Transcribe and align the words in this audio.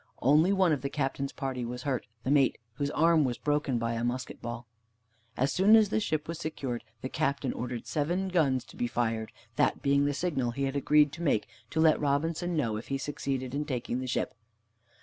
Only 0.23 0.51
one 0.51 0.71
of 0.71 0.81
the 0.81 0.89
Captain's 0.89 1.31
party 1.31 1.63
was 1.63 1.83
hurt, 1.83 2.07
the 2.23 2.31
mate, 2.31 2.57
whose 2.77 2.89
arm 2.89 3.23
was 3.23 3.37
broken 3.37 3.77
by 3.77 3.93
a 3.93 4.03
musket 4.03 4.41
ball. 4.41 4.65
As 5.37 5.51
soon 5.53 5.75
as 5.75 5.89
the 5.89 5.99
ship 5.99 6.27
was 6.27 6.39
secured, 6.39 6.83
the 7.03 7.07
Captain 7.07 7.53
ordered 7.53 7.85
seven 7.85 8.29
guns 8.29 8.63
to 8.65 8.75
be 8.75 8.87
fired, 8.87 9.31
that 9.57 9.83
being 9.83 10.05
the 10.05 10.15
signal 10.15 10.49
he 10.53 10.63
had 10.63 10.75
agreed 10.75 11.11
to 11.11 11.21
make 11.21 11.47
to 11.69 11.79
let 11.79 12.01
Robinson 12.01 12.57
know 12.57 12.77
if 12.77 12.87
he 12.87 12.97
succeeded 12.97 13.53
in 13.53 13.63
taking 13.63 13.99
the 13.99 14.07
ship. 14.07 14.33